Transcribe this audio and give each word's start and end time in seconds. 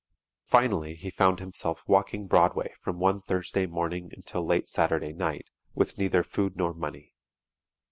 Finally 0.45 0.95
he 0.95 1.11
found 1.11 1.39
himself 1.39 1.87
walking 1.87 2.25
Broadway 2.25 2.73
from 2.81 2.97
one 2.97 3.21
Thursday 3.21 3.67
morning 3.67 4.09
until 4.15 4.43
late 4.43 4.67
Saturday 4.67 5.13
night, 5.13 5.45
with 5.75 5.99
neither 5.99 6.23
food 6.23 6.57
nor 6.57 6.73
money! 6.73 7.13